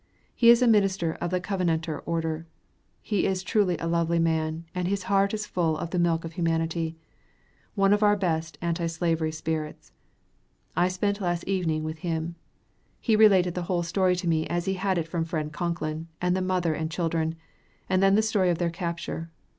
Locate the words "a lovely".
3.77-4.17